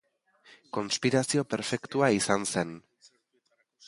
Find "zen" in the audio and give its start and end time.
2.55-2.73